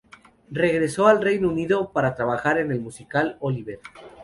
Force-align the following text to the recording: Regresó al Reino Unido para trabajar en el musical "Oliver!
Regresó 0.49 1.05
al 1.05 1.21
Reino 1.21 1.47
Unido 1.47 1.91
para 1.91 2.15
trabajar 2.15 2.57
en 2.57 2.71
el 2.71 2.81
musical 2.81 3.37
"Oliver! 3.39 3.79